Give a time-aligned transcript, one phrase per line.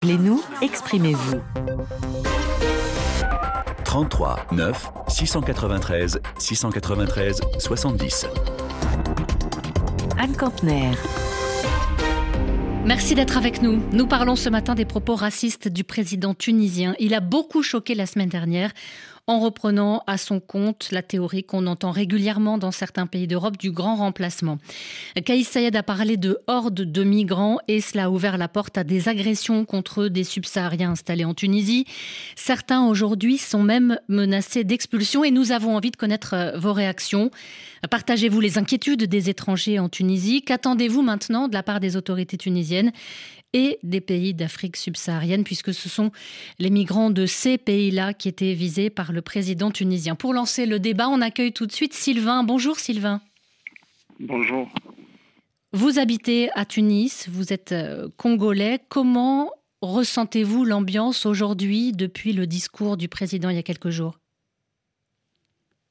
[0.00, 1.40] Appelez-nous, exprimez-vous.
[3.84, 8.26] 33 9 693 693 70.
[10.16, 10.92] Anne Campner.
[12.84, 13.82] Merci d'être avec nous.
[13.90, 16.94] Nous parlons ce matin des propos racistes du président tunisien.
[17.00, 18.70] Il a beaucoup choqué la semaine dernière
[19.28, 23.70] en reprenant à son compte la théorie qu'on entend régulièrement dans certains pays d'Europe du
[23.70, 24.58] grand remplacement.
[25.24, 28.84] Kaïs Sayed a parlé de hordes de migrants et cela a ouvert la porte à
[28.84, 31.84] des agressions contre des subsahariens installés en Tunisie.
[32.36, 37.30] Certains aujourd'hui sont même menacés d'expulsion et nous avons envie de connaître euh, vos réactions.
[37.90, 40.42] Partagez-vous les inquiétudes des étrangers en Tunisie?
[40.42, 42.92] Qu'attendez-vous maintenant de la part des autorités tunisiennes
[43.52, 46.10] et des pays d'Afrique subsaharienne, puisque ce sont
[46.58, 50.14] les migrants de ces pays-là qui étaient visés par le président tunisien.
[50.14, 52.42] Pour lancer le débat, on accueille tout de suite Sylvain.
[52.42, 53.20] Bonjour Sylvain.
[54.20, 54.68] Bonjour.
[55.72, 58.80] Vous habitez à Tunis, vous êtes euh, congolais.
[58.88, 64.18] Comment ressentez-vous l'ambiance aujourd'hui depuis le discours du président il y a quelques jours?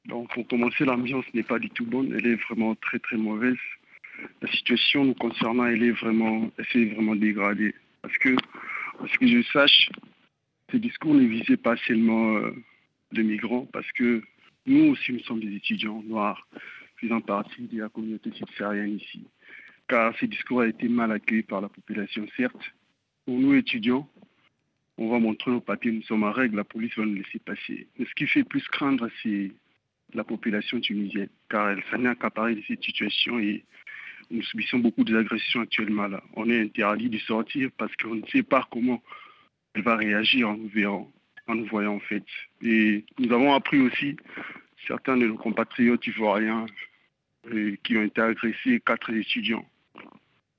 [0.06, 2.12] Donc, pour commencer, l'ambiance n'est pas du tout bonne.
[2.16, 3.56] Elle est vraiment très, très mauvaise
[4.42, 7.74] la situation nous concernant, elle est vraiment, elle s'est vraiment dégradée.
[8.02, 8.36] Parce que,
[8.98, 9.90] parce que je sache,
[10.70, 12.40] ce discours ne visait pas seulement
[13.12, 14.22] les migrants, parce que
[14.66, 16.46] nous aussi, nous sommes des étudiants noirs,
[16.96, 19.24] faisant partie de la communauté subsaharienne ici.
[19.88, 22.74] Car ce discours a été mal accueilli par la population, certes.
[23.24, 24.08] Pour nous, étudiants,
[24.98, 27.86] on va montrer nos papiers, nous sommes en règle, la police va nous laisser passer.
[27.98, 29.52] Mais ce qui fait plus craindre, c'est
[30.12, 33.64] la population tunisienne, car elle s'en est accaparée de cette situation et
[34.30, 36.22] nous subissons beaucoup d'agressions actuellement là.
[36.34, 39.02] On est interdit de sortir parce qu'on ne sait pas comment
[39.74, 41.10] elle va réagir en nous verrant,
[41.48, 42.24] en nous voyant en fait.
[42.62, 44.16] Et nous avons appris aussi
[44.86, 46.66] certains de nos compatriotes ivoiriens
[47.52, 49.66] euh, qui ont été agressés, quatre étudiants.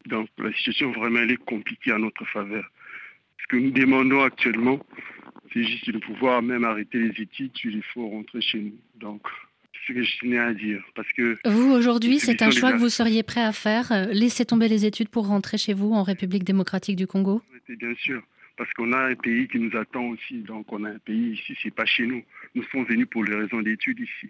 [0.05, 2.69] Donc la situation vraiment elle est compliquée à notre faveur.
[3.41, 4.79] Ce que nous demandons actuellement,
[5.53, 8.77] c'est juste de pouvoir même arrêter les études, il faut rentrer chez nous.
[8.95, 9.21] Donc
[9.87, 10.83] ce que je tenais à dire.
[10.95, 14.45] Parce que vous, aujourd'hui, c'est un choix que vous seriez prêt à faire euh, Laisser
[14.45, 17.41] tomber les études pour rentrer chez vous en République démocratique du Congo?
[17.67, 18.21] Bien sûr,
[18.59, 20.39] parce qu'on a un pays qui nous attend aussi.
[20.41, 22.21] Donc, on a un pays ici, c'est pas chez nous.
[22.55, 24.29] Nous sommes venus pour les raisons d'études ici.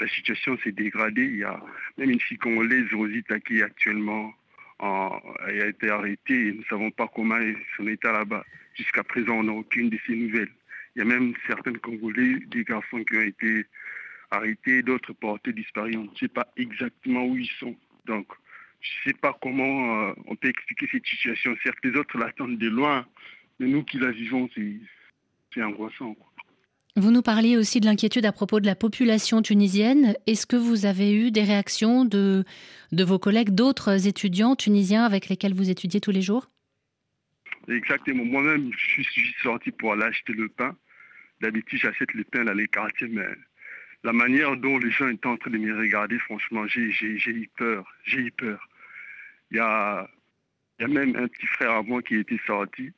[0.00, 1.26] La situation s'est dégradée.
[1.26, 1.60] Il y a
[1.98, 4.32] même une fille congolaise, Rosita, qui actuellement
[4.78, 8.46] en, a été arrêtée nous ne savons pas comment est son état là-bas.
[8.76, 10.52] Jusqu'à présent, on n'a aucune de ces nouvelles.
[10.94, 13.66] Il y a même certaines Congolais, des garçons qui ont été
[14.30, 15.96] arrêtés, d'autres portés disparus.
[15.98, 17.76] On ne sait pas exactement où ils sont.
[18.06, 18.26] Donc,
[18.80, 21.54] je ne sais pas comment euh, on peut expliquer cette situation.
[21.62, 23.06] Certes, les autres l'attendent de loin,
[23.58, 26.16] mais nous qui la vivons, c'est angoissant.
[26.98, 30.14] Vous nous parliez aussi de l'inquiétude à propos de la population tunisienne.
[30.26, 32.44] Est-ce que vous avez eu des réactions de,
[32.92, 36.48] de vos collègues, d'autres étudiants tunisiens avec lesquels vous étudiez tous les jours?
[37.68, 38.24] Exactement.
[38.24, 40.74] Moi-même, je suis sorti pour aller acheter le pain.
[41.42, 43.26] D'habitude, j'achète le pain dans les quartiers, mais
[44.02, 46.88] la manière dont les gens étaient en train de me regarder, franchement, j'ai
[47.26, 47.84] eu peur.
[48.04, 48.66] J'ai eu peur.
[49.50, 50.08] Il y a,
[50.80, 52.92] y a même un petit frère à moi qui était sorti.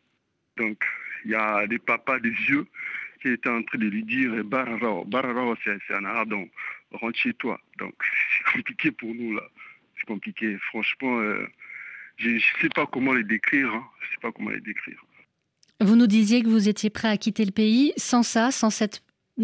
[0.59, 0.85] Donc,
[1.25, 2.67] il y a des papas, des vieux,
[3.21, 6.51] qui étaient en train de lui dire eh, Barara, Barara, c'est un arabe, donc
[6.93, 7.61] rentre chez toi.
[7.79, 7.95] Donc,
[8.39, 9.43] c'est compliqué pour nous, là.
[9.99, 10.57] C'est compliqué.
[10.69, 11.47] Franchement, euh,
[12.17, 13.73] je ne sais pas comment les décrire.
[13.73, 13.85] Hein.
[14.01, 15.03] Je sais pas comment les décrire.
[15.81, 17.93] Vous nous disiez que vous étiez prêt à quitter le pays.
[17.97, 19.03] Sans ça, sans cette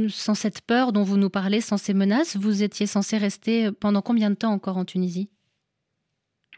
[0.09, 4.03] sans cette peur dont vous nous parlez, sans ces menaces, vous étiez censé rester pendant
[4.03, 5.31] combien de temps encore en Tunisie?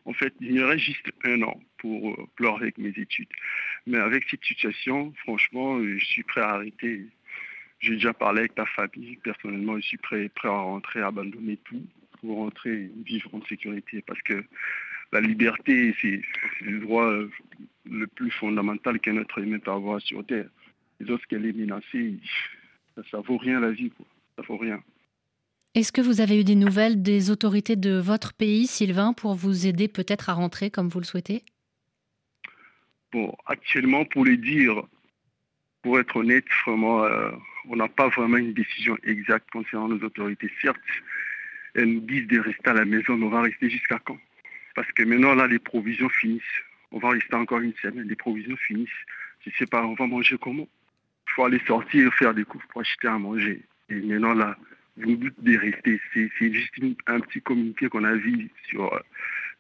[0.06, 3.28] En fait, il y aurait juste un an pour euh, pleurer avec mes études.
[3.87, 7.06] Mais avec cette situation, franchement, euh, je suis prêt à arrêter.
[7.81, 9.16] J'ai déjà parlé avec ta famille.
[9.22, 11.82] Personnellement, je suis prêt, prêt à rentrer, à abandonner tout
[12.20, 14.03] pour rentrer vivre en sécurité.
[14.03, 14.44] Parce que
[15.12, 16.22] la liberté, c'est
[16.62, 17.31] le droit euh,
[17.84, 20.48] le plus fondamental qu'un être humain peut avoir sur Terre.
[21.00, 22.15] Et lorsqu'elle est menacée,
[23.10, 24.06] ça, ne vaut rien la vie, quoi.
[24.36, 24.82] Ça vaut rien.
[25.75, 29.66] Est-ce que vous avez eu des nouvelles des autorités de votre pays, Sylvain, pour vous
[29.66, 31.42] aider peut-être à rentrer comme vous le souhaitez?
[33.12, 34.83] Bon, actuellement, pour les dire,
[35.83, 37.30] pour être honnête, vraiment, euh,
[37.69, 40.51] on n'a pas vraiment une décision exacte concernant nos autorités.
[40.60, 40.80] Certes,
[41.75, 44.19] elles nous disent de rester à la maison, mais on va rester jusqu'à quand?
[44.75, 46.42] Parce que maintenant, là, les provisions finissent.
[46.91, 48.89] On va rester encore une semaine, les provisions finissent.
[49.45, 50.69] Je ne sais pas, on va manger comment?
[51.27, 53.63] Faut aller sortir, faire des courses pour acheter à manger.
[53.89, 54.57] Et maintenant, là,
[54.97, 56.01] vous nous dites de rester.
[56.13, 56.75] C'est juste
[57.07, 58.98] un petit communiqué qu'on a vu sur euh,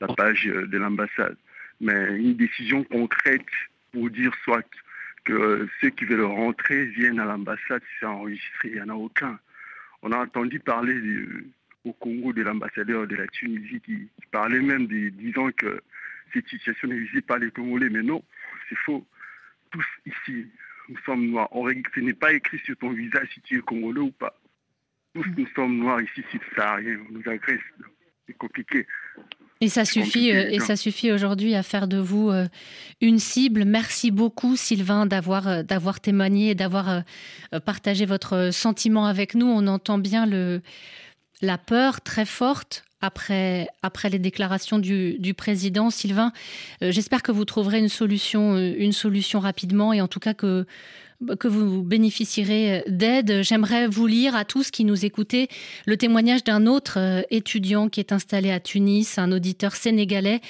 [0.00, 1.36] la page euh, de l'ambassade.
[1.80, 3.46] Mais une décision concrète
[3.92, 4.66] pour dire soit
[5.24, 9.38] que ceux qui veulent rentrer viennent à l'ambassade, c'est enregistré, il n'y en a aucun.
[10.02, 11.00] On a entendu parler
[11.84, 15.80] au Congo de l'ambassadeur de la Tunisie qui, parlait même de disant que
[16.32, 17.88] cette situation ne visait pas les Congolais.
[17.90, 18.22] Mais non,
[18.68, 19.06] c'est faux
[19.70, 20.46] tous ici,
[20.88, 21.48] nous sommes noirs.
[21.52, 24.38] ce n'est pas écrit sur ton visage si tu es congolais ou pas.
[25.14, 26.22] Tous nous sommes noirs ici,
[26.56, 26.98] rien.
[27.08, 27.60] On nous agresse.
[28.26, 28.86] C'est compliqué.
[29.62, 32.46] Et ça suffit, euh, et ça suffit aujourd'hui à faire de vous euh,
[33.00, 33.64] une cible.
[33.64, 37.02] Merci beaucoup, Sylvain, d'avoir euh, d'avoir témoigné et d'avoir
[37.64, 39.46] partagé votre sentiment avec nous.
[39.46, 40.60] On entend bien le
[41.42, 45.90] la peur très forte après, après les déclarations du, du président.
[45.90, 46.32] Sylvain,
[46.80, 50.66] j'espère que vous trouverez une solution, une solution rapidement et en tout cas que
[51.38, 53.42] que vous bénéficierez d'aide.
[53.42, 55.48] J'aimerais vous lire à tous qui nous écoutez
[55.86, 60.40] le témoignage d'un autre euh, étudiant qui est installé à Tunis, un auditeur sénégalais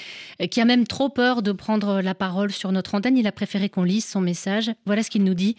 [0.43, 3.17] euh, qui a même trop peur de prendre la parole sur notre antenne.
[3.17, 4.71] Il a préféré qu'on lise son message.
[4.87, 5.57] Voilà ce qu'il nous dit.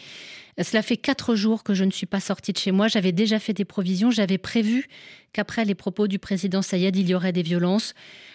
[0.61, 2.87] Cela fait quatre jours que je ne suis pas sortie de chez moi.
[2.87, 4.09] J'avais déjà fait des provisions.
[4.09, 4.87] J'avais prévu
[5.31, 7.93] qu'après les propos du président Sayed, il y aurait des violences.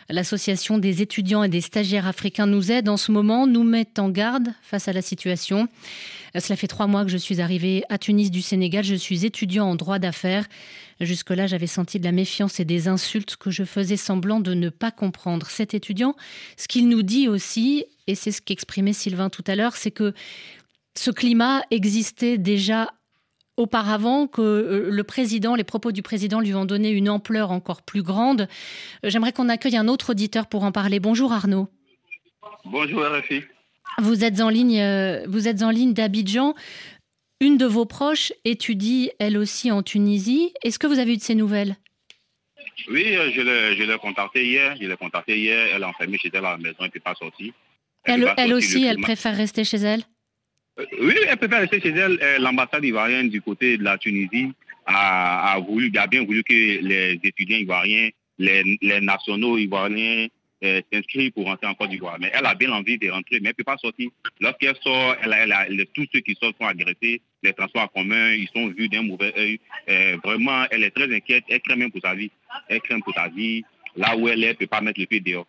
[0.09, 4.09] L'association des étudiants et des stagiaires africains nous aide en ce moment, nous met en
[4.09, 5.69] garde face à la situation.
[6.39, 8.85] Cela fait trois mois que je suis arrivée à Tunis du Sénégal.
[8.85, 10.47] Je suis étudiant en droit d'affaires.
[11.01, 14.69] Jusque-là, j'avais senti de la méfiance et des insultes que je faisais semblant de ne
[14.69, 15.49] pas comprendre.
[15.49, 16.15] Cet étudiant,
[16.57, 20.15] ce qu'il nous dit aussi, et c'est ce qu'exprimait Sylvain tout à l'heure, c'est que
[20.97, 22.93] ce climat existait déjà
[23.57, 27.83] auparavant, que euh, le président, les propos du président lui ont donné une ampleur encore
[27.83, 28.49] plus grande.
[29.05, 31.01] Euh, j'aimerais qu'on accueille un autre auditeur pour en parler.
[31.01, 31.69] Bonjour Arnaud.
[32.65, 33.43] Bonjour RFI.
[33.99, 36.55] Vous êtes en ligne, euh, vous êtes en ligne d'Abidjan.
[37.41, 40.53] Une de vos proches étudie elle aussi en Tunisie.
[40.63, 41.77] Est-ce que vous avez eu de ces nouvelles?
[42.89, 43.05] Oui,
[43.35, 44.77] je l'ai contactée hier.
[44.81, 45.69] Je l'ai contactée hier.
[45.75, 46.77] Elle est enfermée chez elle à la maison.
[46.81, 47.53] Elle ne peut pas sortir.
[48.05, 50.03] Elle, aussi, elle préfère rester chez elle?
[50.79, 52.19] Oui, elle peut faire rester chez elle.
[52.23, 54.53] Euh, l'ambassade ivoirienne du côté de la Tunisie
[54.87, 58.09] a, voulu, a bien voulu que les étudiants ivoiriens,
[58.39, 60.29] les, nationaux ivoiriens
[60.65, 62.17] euh, s'inscrivent pour rentrer en Côte d'Ivoire.
[62.21, 64.09] Mais elle a bien envie de rentrer, mais elle ne peut pas sortir.
[64.41, 67.21] Lorsqu'elle sort, elle, tous ceux qui sortent sont agressés.
[67.43, 69.61] Les transports en commun, ils sont vus d'un mauvais œil.
[70.25, 71.45] vraiment, elle est très inquiète.
[71.49, 72.31] Elle craint même pour sa vie.
[72.69, 73.63] Elle craint pour sa vie.
[73.97, 75.47] Là où elle est, elle ne peut pas mettre le pied dehors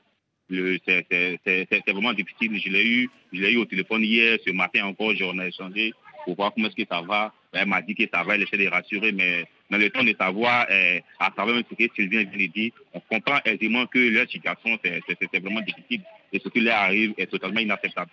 [0.49, 2.59] c'est vraiment difficile.
[2.59, 5.93] Je l'ai eu, je l'ai eu au téléphone hier, ce matin encore, j'en ai échangé
[6.25, 7.33] pour voir comment est-ce que ça va.
[7.51, 10.15] Elle m'a dit que ça va, elle essaie de rassurer, mais dans le temps de
[10.19, 14.29] savoir, eh, à travers ce que Sylvain vient de dire, on comprend aisément que leur
[14.29, 16.01] situation, c'est vraiment difficile
[16.31, 18.11] et ce qui leur arrive est totalement inacceptable.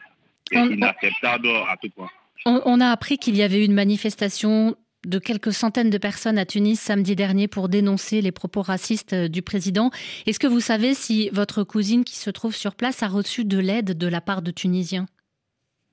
[0.50, 2.10] C'est inacceptable à tout point.
[2.44, 4.76] on a appris qu'il y avait eu une manifestation
[5.06, 9.28] de quelques centaines de personnes à Tunis samedi dernier pour dénoncer les propos racistes euh,
[9.28, 9.90] du président.
[10.26, 13.58] Est-ce que vous savez si votre cousine qui se trouve sur place a reçu de
[13.58, 15.06] l'aide de la part de Tunisiens?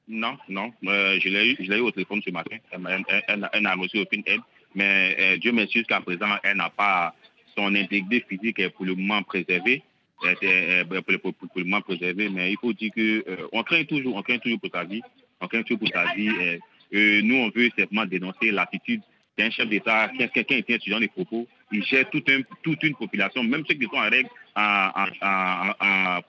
[0.08, 0.72] Non, non.
[0.86, 2.58] Euh, je l'ai eu, au téléphone ce matin.
[3.28, 4.42] Elle, n'a reçu aucune aide.
[4.76, 7.14] Mais euh, Dieu merci, jusqu'à présent, elle n'a pas
[7.58, 9.84] son intégrité physique est pour le moment préservée.
[10.20, 12.30] Pour, le moment préservée.
[12.30, 15.02] Mais il faut dire qu'on craint toujours, on craint toujours pour sa vie.
[15.42, 16.30] On craint toujours pour sa vie
[16.92, 19.02] nous, on veut simplement dénoncer l'attitude
[19.38, 22.28] d'un chef d'État, quelqu'un qui est étudiant des propos, il gère toute,
[22.84, 26.22] une population, même ceux qui sont en règle à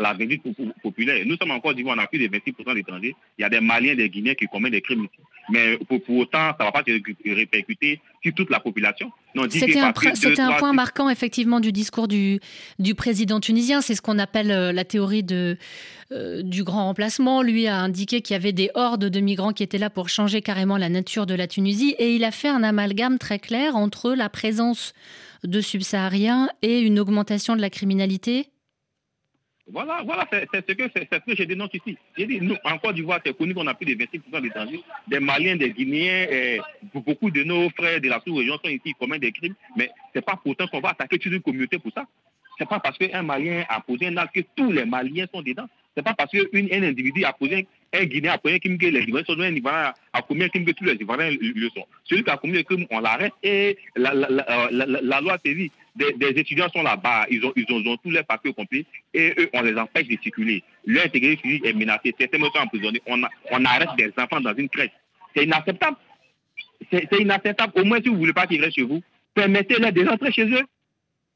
[0.00, 0.46] la vindicte
[0.82, 1.24] populaire.
[1.26, 3.14] Nous sommes encore d'Ivoire, on a plus de 26% d'étrangers.
[3.38, 5.20] Il y a des Maliens, des Guinéens qui commettent des crimes ici.
[5.50, 9.10] Mais pour, autant, ça ne va pas se répercuter sur toute la population.
[9.50, 12.38] C'était un, un point marquant, effectivement, du discours du,
[12.78, 13.80] du président tunisien.
[13.80, 15.56] C'est ce qu'on appelle euh, la théorie de,
[16.12, 17.42] euh, du grand remplacement.
[17.42, 20.42] Lui a indiqué qu'il y avait des hordes de migrants qui étaient là pour changer
[20.42, 21.96] carrément la nature de la Tunisie.
[21.98, 24.92] Et il a fait un amalgame très clair entre la présence
[25.44, 28.51] de subsahariens et une augmentation de la criminalité
[29.70, 31.96] voilà, voilà, c'est ce que, ce que je dénonce ici.
[32.18, 35.20] J'ai dit, nous, en Côte d'Ivoire, c'est connu qu'on a plus de 26% d'étrangers, des
[35.20, 36.60] Maliens, des Guinéens, et
[36.92, 40.22] beaucoup de nos frères de la sous-région sont ici, commettent des crimes, mais ce n'est
[40.22, 42.04] pas pourtant qu'on va attaquer toute une communauté pour ça.
[42.58, 45.42] Ce n'est pas parce qu'un Malien a posé un acte que tous les Maliens sont
[45.42, 45.68] dedans.
[45.94, 48.86] Ce n'est pas parce qu'un individu a posé un Guinéen a posé un crime que
[48.86, 51.86] les Ivoiriens sont un Ivoirien a commis un crime que tous les Ivoiriens le sont.
[52.04, 54.28] Celui qui a commis le crime, on l'arrête et la, la,
[54.70, 58.52] la, la loi dit des, étudiants sont là-bas, ils ont, ils, ont, tous les papiers
[58.52, 60.62] compris et eux, on les empêche de circuler.
[60.86, 63.20] Leur intégrité physique est menacée, certains sont emprisonnés, on,
[63.50, 64.90] on arrête des enfants dans une crèche.
[65.34, 65.96] C'est inacceptable.
[66.90, 67.72] C'est inacceptable.
[67.76, 69.02] Au moins, si vous ne voulez pas qu'ils restent chez vous,
[69.34, 70.64] permettez-leur de rentrer chez eux.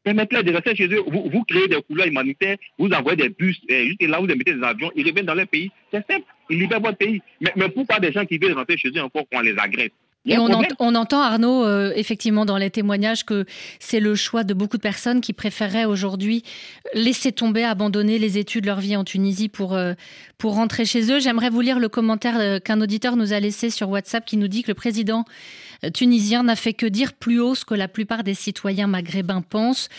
[0.03, 1.03] Permettez-leur de rester chez eux.
[1.07, 4.55] Vous, vous créez des couleurs humanitaires, vous envoyez des bus, et juste là, vous mettez
[4.55, 5.71] des avions, ils reviennent dans leur pays.
[5.91, 6.25] C'est simple.
[6.49, 7.21] Ils libèrent votre pays.
[7.41, 9.91] Mais, mais pourquoi des gens qui veulent rentrer chez eux encore qu'on les agresse?
[10.27, 13.47] Et on, entend, Arnaud, euh, effectivement, dans les témoignages, que
[13.79, 16.43] c'est le choix de beaucoup de personnes qui préféreraient aujourd'hui
[16.95, 19.95] laisser tomber, abandonner les études, leur vie en Tunisie pour, euh,
[20.37, 21.21] pour rentrer chez eux.
[21.21, 24.49] J'aimerais vous lire le commentaire euh, qu'un auditeur nous a laissé sur WhatsApp qui nous
[24.49, 25.25] dit que le président
[25.93, 29.91] tunisien n'a fait que dire plus haut ce que la plupart des citoyens maghrébins pensent.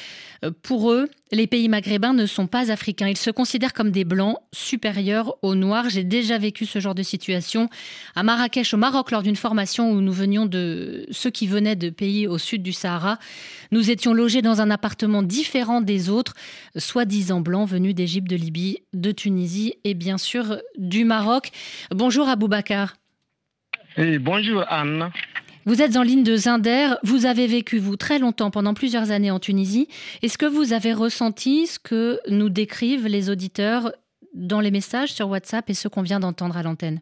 [0.64, 3.08] Pour eux, les pays maghrébins ne sont pas africains.
[3.08, 5.90] Ils se considèrent comme des blancs supérieurs aux noirs.
[5.90, 7.70] J'ai déjà vécu ce genre de situation
[8.16, 11.90] à Marrakech, au Maroc, lors d'une formation où nous venions de ceux qui venaient de
[11.90, 13.20] pays au sud du Sahara.
[13.72, 16.34] Nous étions logés dans un appartement différent des autres,
[16.76, 21.52] soi-disant blancs venus d'Égypte, de Libye, de Tunisie et bien sûr du Maroc.
[21.92, 22.96] Bonjour Aboubacar.
[23.98, 25.12] Et bonjour Anne.
[25.68, 26.96] Vous êtes en ligne de Zinder.
[27.04, 29.90] Vous avez vécu, vous, très longtemps, pendant plusieurs années en Tunisie.
[30.22, 33.92] Est-ce que vous avez ressenti ce que nous décrivent les auditeurs
[34.34, 37.02] dans les messages sur WhatsApp et ce qu'on vient d'entendre à l'antenne?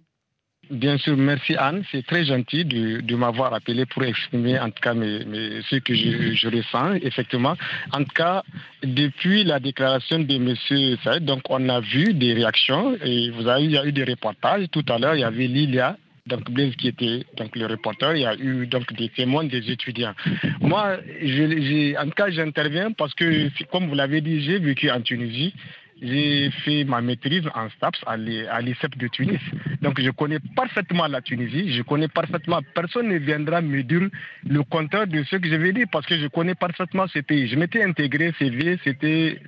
[0.72, 1.84] Bien sûr, merci Anne.
[1.91, 6.93] C'est très gentil de, m'avoir appelé pour exprimer en tout cas ce que je, ressens,
[7.03, 7.55] effectivement.
[7.93, 8.41] En tout cas,
[8.81, 10.98] depuis la déclaration de M.
[11.03, 14.05] Saïd, donc on a vu des réactions et vous avez, il y a eu des
[14.05, 14.65] reportages.
[14.72, 18.22] Tout à l'heure, il y avait Lilia donc Blaise qui était donc le reporter, il
[18.22, 20.15] y a eu donc des témoins des étudiants.
[20.60, 25.53] Moi, en tout cas, j'interviens parce que, comme vous l'avez dit, j'ai vécu en Tunisie.
[26.01, 29.39] J'ai fait ma maîtrise en STAPS à l'ICEP de Tunis.
[29.82, 34.10] Donc je connais parfaitement la Tunisie, je connais parfaitement, personne ne viendra me dire
[34.46, 37.48] le contraire de ce que je vais dire parce que je connais parfaitement ce pays.
[37.48, 39.39] Je m'étais intégré, c'est vrai, c'était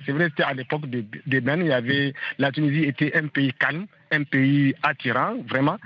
[0.42, 4.74] à l'époque de, de il y avait, la Tunisie était un pays calme, un pays
[4.82, 5.78] attirant, vraiment,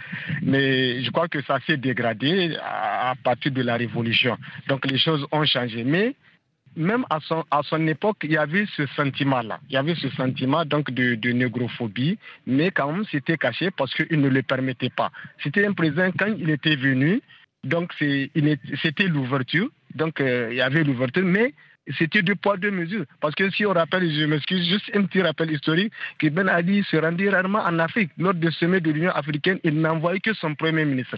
[0.42, 4.36] mais je crois que ça s'est dégradé à, partir de la révolution.
[4.68, 5.84] Donc les choses ont changé.
[5.84, 6.14] Mais
[6.76, 9.60] même à son, à son époque, il y avait ce sentiment-là.
[9.68, 13.92] Il y avait ce sentiment donc de, de négrophobie, mais quand même, c'était caché parce
[13.94, 15.10] qu'il ne le permettait pas.
[15.42, 17.20] C'était un président, quand il était venu,
[17.64, 19.68] donc c'était l'ouverture.
[19.94, 21.54] Donc euh, il y avait l'ouverture, mais
[21.98, 23.04] c'était deux poids, deux mesures.
[23.20, 26.84] Parce que si on rappelle, je m'excuse, juste un petit rappel historique, que Ben Ali
[26.84, 28.10] se rendit rarement en Afrique.
[28.18, 31.16] Lors du sommet de l'Union africaine, il n'envoyait que son premier ministre.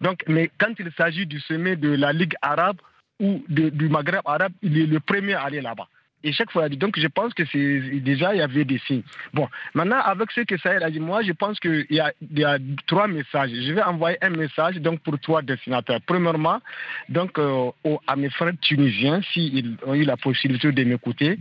[0.00, 2.78] Donc, mais quand il s'agit du sommet de la Ligue arabe
[3.18, 5.88] ou du Maghreb arabe, il est le premier à aller là-bas.
[6.22, 9.02] Et chaque fois, donc je pense que c'est déjà il y avait des signes.
[9.32, 13.08] Bon, maintenant avec ce que ça a dit, moi je pense qu'il y, a, trois
[13.08, 13.50] messages.
[13.50, 16.00] Je vais envoyer un message donc pour trois destinataires.
[16.06, 16.60] Premièrement,
[17.08, 17.70] donc euh,
[18.06, 21.38] à mes frères tunisiens, s'ils ont eu la possibilité de m'écouter,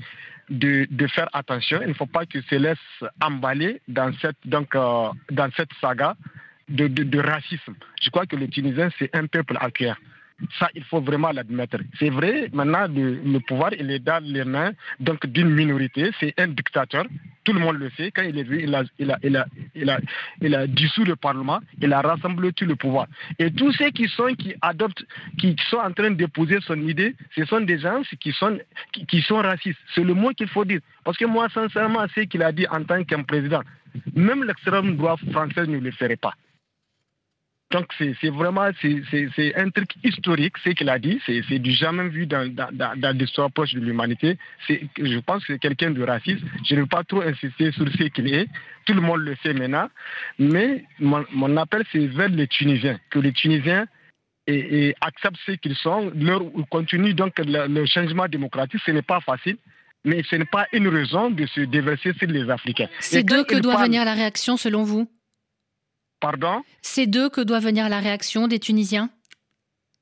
[0.49, 1.79] de, faire attention.
[1.81, 6.15] Il ne faut pas qu'ils se laissent emballer dans cette donc euh, dans cette saga
[6.69, 7.75] de, racisme.
[8.01, 9.95] Je crois que les Tunisiens c'est un peuple accueillant.
[10.57, 11.77] Ça, il faut vraiment l'admettre.
[11.97, 16.11] C'est vrai, maintenant, le, pouvoir, il est dans les mains donc d'une minorité.
[16.19, 17.05] C'est un dictateur.
[17.43, 18.11] Tout le monde le sait.
[18.11, 18.75] Quand il est vu, il
[20.55, 21.59] a, dissous le Parlement.
[21.81, 23.07] Il a rassemblé tout le pouvoir.
[23.37, 25.05] Et tous ceux qui sont, qui adoptent,
[25.37, 28.59] qui sont en train d'épouser son idée, ce sont des gens qui sont,
[28.91, 29.79] qui, sont racistes.
[29.95, 30.79] C'est le mot qu'il faut dire.
[31.03, 33.61] Parce que moi, sincèrement, ce qu'il a dit en tant qu'un président,
[34.15, 36.33] même l'extrême droite française ne le ferait pas.
[37.71, 42.25] Donc c'est vraiment c'est un truc historique, ce qu'il a dit, c'est du jamais vu
[42.25, 44.39] dans, dans, dans l'histoire proche de l'humanité.
[44.67, 46.43] Je pense que c'est quelqu'un de raciste.
[46.67, 48.47] Je ne veux pas trop insister sur ce qu'il est.
[48.85, 49.87] Tout le monde le sait maintenant.
[50.39, 53.85] Mais mon, mon appel, c'est vers les Tunisiens, que les Tunisiens
[54.47, 58.81] et, acceptent ce qu'ils sont, leur continue donc le, changement démocratique.
[58.83, 59.57] Ce n'est pas facile
[60.05, 62.87] mais ce n'est pas une raison de se déverser sur les Africains.
[63.01, 65.09] C'est d'eux que doit venir la réaction selon vous?
[66.19, 66.61] Pardon?
[66.81, 69.09] C'est d'eux que doit venir la réaction des Tunisiens?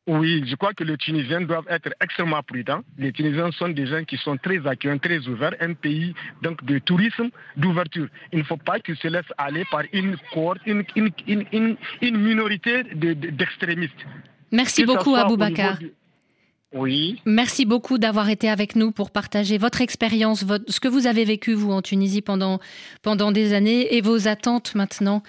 [0.08, 2.80] Oui, je crois que les Tunisiens doivent être extrêmement prudents.
[2.98, 6.80] Les Tunisiens sont des gens qui sont très accueillants, très ouverts, un pays donc de
[6.80, 8.08] tourisme, d'ouverture.
[8.32, 10.86] Il ne faut pas qu'ils se laissent aller par une cohorte, une,
[11.28, 14.06] une, minorité d'extrémistes.
[14.54, 15.78] Merci beaucoup, Aboubacar.
[16.74, 17.22] Oui.
[17.26, 21.54] Merci beaucoup d'avoir été avec nous pour partager votre expérience, ce que vous avez vécu,
[21.54, 22.60] vous, en Tunisie pendant,
[23.02, 25.24] pendant des années et vos attentes maintenant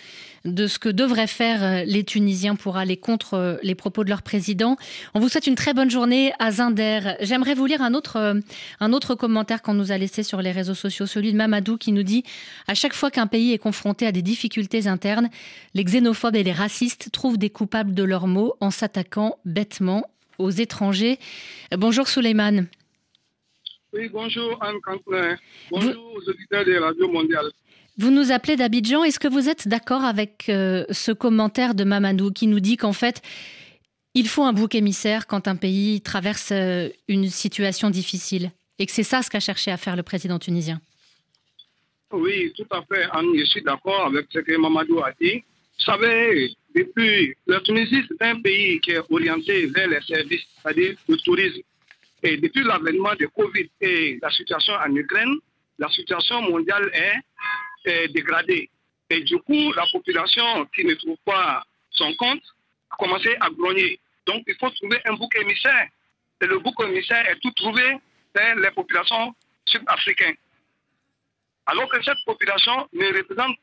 [0.45, 4.09] de ce que devraient faire euh, les Tunisiens pour aller contre euh, les propos de
[4.09, 4.77] leur président.
[5.15, 7.17] On vous souhaite une très bonne journée à Zinder.
[7.21, 8.35] J'aimerais vous lire un autre, euh,
[8.81, 11.93] un autre commentaire qu'on nous a laissé sur les réseaux sociaux, celui de Mamadou qui
[11.93, 12.25] nous dit
[12.67, 15.29] À chaque fois qu'un pays est confronté à des difficultés internes,
[15.75, 20.05] les xénophobes et les racistes trouvent des coupables de leurs mots en s'attaquant bêtement
[20.39, 21.19] aux étrangers.
[21.77, 22.69] Bonjour Souleymane.
[23.93, 25.37] Oui, bonjour Anne Cantelin.
[25.71, 27.51] Bonjour aux auditeurs de Radio Mondiale.
[27.97, 29.03] Vous nous appelez d'Abidjan.
[29.03, 32.93] Est-ce que vous êtes d'accord avec euh, ce commentaire de Mamadou qui nous dit qu'en
[32.93, 33.23] fait,
[34.15, 38.93] il faut un bouc émissaire quand un pays traverse euh, une situation difficile et que
[38.93, 40.81] c'est ça ce qu'a cherché à faire le président tunisien?
[42.13, 43.05] Oui, tout à fait.
[43.11, 45.43] Anne, je suis d'accord avec ce que Mamadou a dit.
[45.79, 50.95] Vous savez, depuis, la Tunisie, c'est un pays qui est orienté vers les services, c'est-à-dire
[51.09, 51.63] le tourisme.
[52.23, 55.37] Et depuis l'avènement de Covid et la situation en Ukraine,
[55.79, 58.69] la situation mondiale est, dégradée.
[59.09, 62.43] Et du coup, la population qui ne trouve pas son compte
[62.91, 63.99] a commencé à grogner.
[64.27, 65.89] Donc, il faut trouver un bouc émissaire.
[66.43, 67.97] Et le bouc émissaire est tout trouvé
[68.35, 70.35] dans les populations sud-africains.
[71.67, 73.57] Alors que cette population ne représente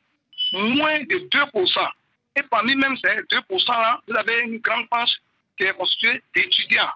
[0.54, 1.90] moins de 2%.
[2.36, 5.18] Et parmi même ces 2%-là, vous avez une grande branche
[5.58, 6.92] qui est constituée d'étudiants.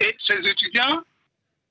[0.00, 1.02] Et ces étudiants,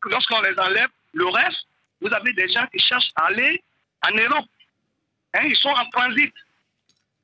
[0.04, 1.66] lorsqu'on les enlève, le reste,
[2.02, 3.64] vous avez des gens qui cherchent à aller
[4.06, 4.46] en Europe.
[5.34, 6.34] Hein, ils sont en transit.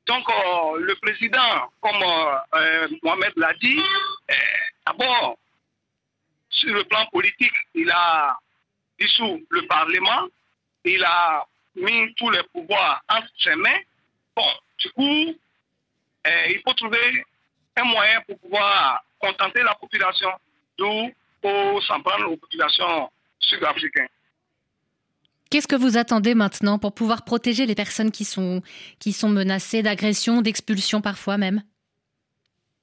[0.06, 3.80] Donc, euh, le président, comme euh, euh, Mohamed l'a dit,
[4.86, 5.38] d'abord,
[6.50, 8.36] sur le plan politique, il a
[9.00, 10.28] dissous le Parlement,
[10.84, 11.46] il a
[11.76, 13.80] mis tous les pouvoirs entre ses mains.
[14.36, 14.46] Bon,
[14.78, 15.38] du coup,
[16.26, 17.24] il faut trouver
[17.76, 20.30] un moyen pour pouvoir contenter la population,
[20.78, 24.08] d'où pour s'en prendre aux populations sud-africaines.
[25.50, 28.62] Qu'est-ce que vous attendez maintenant pour pouvoir protéger les personnes qui sont,
[28.98, 31.62] qui sont menacées d'agression, d'expulsion parfois même?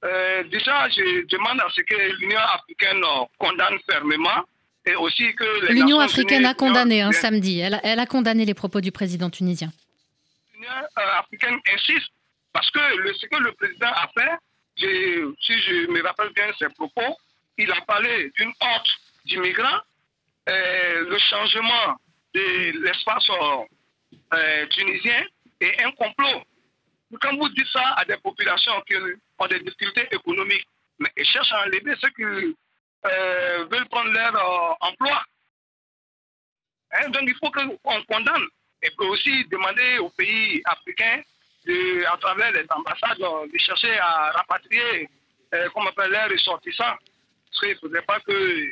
[0.04, 3.02] Euh, Déjà, je demande à ce que l'Union africaine
[3.38, 4.44] condamne fermement
[4.86, 7.60] et aussi que L'Union africaine a condamné un hein, samedi.
[7.60, 9.70] Elle a, elle a, condamné les propos du président tunisien.
[10.54, 12.10] L'Union euh, africaine insiste
[12.52, 14.38] parce que le, ce que le président a fait,
[14.76, 17.16] si je me rappelle bien ses propos,
[17.58, 18.88] il a parlé d'une horde
[19.24, 19.80] d'immigrants,
[20.48, 21.96] euh, le changement
[22.34, 23.28] de l'espace
[24.34, 25.24] euh, tunisien
[25.60, 26.42] est un complot.
[27.20, 30.66] Quand vous dites ça à des populations qui ont des difficultés économiques,
[30.98, 35.22] mais cherchent à enlever ceux qui euh, veulent prendre leur emploi.
[36.92, 38.46] Hein, donc il faut qu'on condamne
[38.82, 41.22] et peut aussi demander aux pays africains,
[41.66, 45.08] de, à travers les ambassades, de chercher à rapatrier,
[45.74, 46.84] comme on appelle les ressortissants.
[46.84, 48.66] Parce qu'il ne faudrait pas que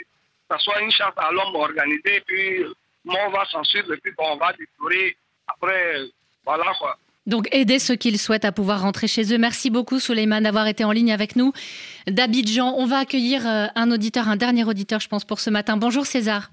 [0.50, 2.64] ça soit une charte à l'homme organisée, puis
[3.06, 5.16] on va s'en suivre et puis on va déplorer.
[5.46, 6.00] Après,
[6.44, 6.96] voilà quoi.
[7.26, 9.38] Donc aider ceux qu'ils souhaitent à pouvoir rentrer chez eux.
[9.38, 11.52] Merci beaucoup Souleymane d'avoir été en ligne avec nous
[12.06, 12.74] d'Abidjan.
[12.76, 15.76] On va accueillir euh, un auditeur, un dernier auditeur je pense pour ce matin.
[15.76, 16.50] Bonjour César.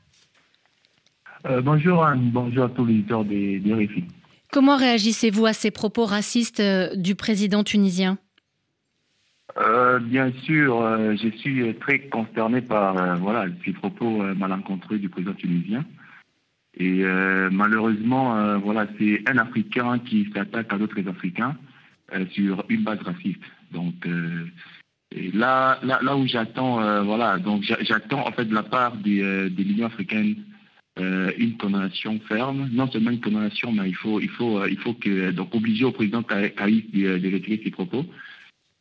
[1.46, 4.04] Euh, bonjour Anne, bonjour à tous les auditeurs des, des RFI.
[4.58, 8.18] Comment réagissez-vous à ces propos racistes euh, du président tunisien?
[10.02, 10.82] Bien sûr,
[11.16, 15.86] je suis très consterné par voilà, ces propos malencontreux du président tunisien.
[16.80, 21.56] Et euh, malheureusement, euh, voilà, c'est un Africain qui s'attaque à d'autres Africains
[22.14, 23.42] euh, sur une base raciste.
[23.72, 24.08] Donc
[25.34, 30.36] là, là, où j'attends, voilà, donc j'attends en fait de la part de l'Union africaine
[31.00, 32.70] une condamnation ferme.
[32.72, 35.92] Non seulement une condamnation, mais il faut, il faut, il faut que donc obliger au
[35.92, 38.06] président Kaïs de, de retirer ses propos.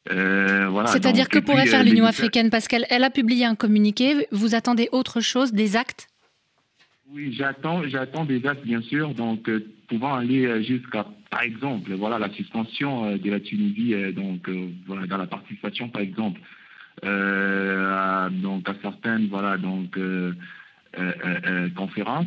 [0.09, 4.27] Voilà, C'est-à-dire que pourrait faire l'Union africaine Parce qu'elle elle a publié un communiqué.
[4.31, 6.09] Vous attendez autre chose, des actes?
[7.13, 11.95] Oui, j'attends, j'attends des actes, bien sûr, donc euh, pouvant aller euh, jusqu'à, par exemple,
[11.95, 14.51] voilà, la suspension euh, de la Tunisie, donc
[14.87, 16.41] voilà, dans la participation, par exemple,
[17.05, 19.97] à, donc à certaines, voilà, donc
[21.77, 22.27] conférences.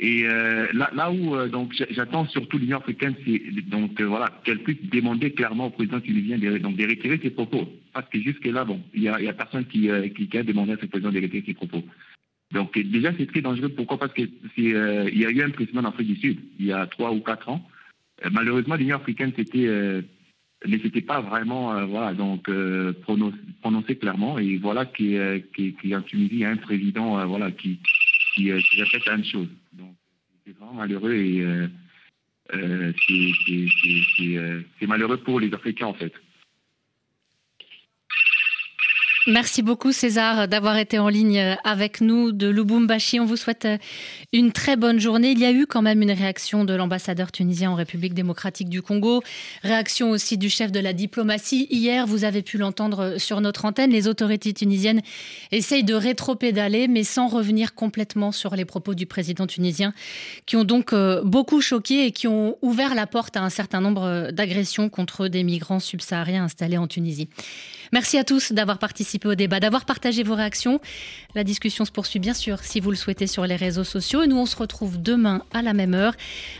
[0.00, 5.32] Et là, là où donc j'attends surtout l'Union africaine, c'est donc voilà qu'elle puisse demander
[5.32, 8.80] clairement au président tunisien de, donc de retirer ses propos, parce que jusque là, bon,
[8.92, 11.44] il y a, y a personne qui, qui, a demandé à ce président de retirer
[11.46, 11.84] ses propos.
[12.54, 13.68] Donc déjà, c'est très dangereux.
[13.68, 13.98] Pourquoi?
[13.98, 16.86] Parce qu'il euh, y a eu un président en Afrique du Sud il y a
[16.86, 17.68] trois ou quatre ans.
[18.24, 20.02] Euh, malheureusement, l'Union africaine euh,
[20.66, 22.48] ne s'était pas vraiment voilà, donc,
[23.62, 24.38] prononcé, clairement.
[24.38, 27.80] Et voilà qu'en Tunisie, il y a un président voilà, qui,
[28.34, 29.48] qui, répète la même chose.
[29.72, 29.94] Donc
[30.44, 31.44] c'est vraiment malheureux et
[34.78, 36.12] c'est malheureux pour les Africains en fait.
[39.26, 43.20] Merci beaucoup César d'avoir été en ligne avec nous de Lubumbashi.
[43.20, 43.66] On vous souhaite
[44.34, 45.30] une très bonne journée.
[45.30, 48.82] Il y a eu quand même une réaction de l'ambassadeur tunisien en République démocratique du
[48.82, 49.22] Congo,
[49.62, 51.66] réaction aussi du chef de la diplomatie.
[51.70, 55.00] Hier, vous avez pu l'entendre sur notre antenne, les autorités tunisiennes
[55.52, 59.94] essayent de rétro-pédaler mais sans revenir complètement sur les propos du président tunisien
[60.44, 63.80] qui ont donc euh, beaucoup choqué et qui ont ouvert la porte à un certain
[63.80, 67.30] nombre d'agressions contre des migrants subsahariens installés en Tunisie.
[67.92, 70.80] Merci à tous d'avoir participé au débat, d'avoir partagé vos réactions.
[71.34, 74.22] La discussion se poursuit bien sûr si vous le souhaitez sur les réseaux sociaux.
[74.22, 76.14] Et nous, on se retrouve demain à la même heure.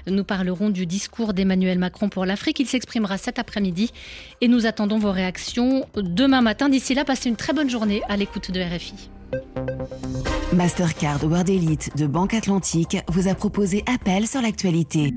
[0.06, 2.60] Nous parlerons du discours d'Emmanuel Macron pour l'Afrique.
[2.60, 3.92] Il s'exprimera cet après-midi.
[4.40, 6.68] Et nous attendons vos réactions demain matin.
[6.68, 9.10] D'ici là, passez une très bonne journée à l'écoute de RFI.
[10.52, 15.12] Mastercard World Elite de Banque Atlantique vous a proposé Appel sur l'actualité.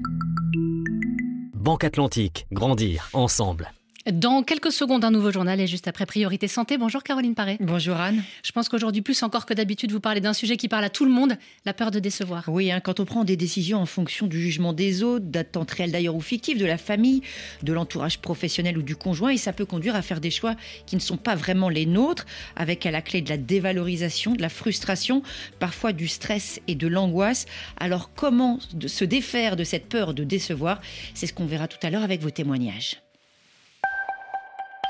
[1.54, 3.72] Banque Atlantique, grandir ensemble.
[4.12, 6.78] Dans quelques secondes, un nouveau journal et juste après Priorité Santé.
[6.78, 7.58] Bonjour Caroline Paré.
[7.60, 8.24] Bonjour Anne.
[8.42, 11.04] Je pense qu'aujourd'hui, plus encore que d'habitude, vous parlez d'un sujet qui parle à tout
[11.04, 12.46] le monde, la peur de décevoir.
[12.48, 15.92] Oui, hein, quand on prend des décisions en fonction du jugement des autres, d'attentes réelles
[15.92, 17.22] d'ailleurs ou fictives, de la famille,
[17.64, 20.96] de l'entourage professionnel ou du conjoint, et ça peut conduire à faire des choix qui
[20.96, 24.50] ne sont pas vraiment les nôtres, avec à la clé de la dévalorisation, de la
[24.50, 25.22] frustration,
[25.60, 27.46] parfois du stress et de l'angoisse.
[27.78, 30.80] Alors comment se défaire de cette peur de décevoir?
[31.14, 33.02] C'est ce qu'on verra tout à l'heure avec vos témoignages.